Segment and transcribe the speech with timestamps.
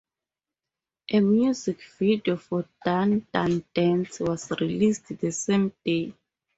[1.11, 6.15] A music video for "Dun Dun Dance" was released the same day.